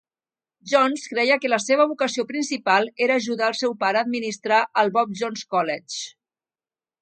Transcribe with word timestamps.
Jones 0.69 1.01
creia 1.09 1.35
que 1.43 1.51
la 1.51 1.59
seva 1.65 1.85
vocació 1.91 2.25
principal 2.31 2.89
era 3.09 3.19
ajudar 3.23 3.51
el 3.53 3.59
seu 3.61 3.77
pare 3.85 4.01
a 4.01 4.03
administrar 4.07 4.63
el 4.85 4.91
Bob 4.97 5.13
Jones 5.21 5.45
College. 5.55 6.03